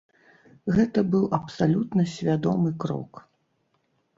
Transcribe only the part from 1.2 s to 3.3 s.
абсалютна свядомы крок.